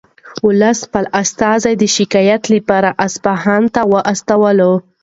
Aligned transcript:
ولس 0.45 0.77
خپل 0.87 1.03
استازي 1.21 1.73
د 1.77 1.83
شکایت 1.95 2.43
لپاره 2.55 2.89
اصفهان 3.05 3.63
ته 3.73 3.81
واستول. 3.91 4.59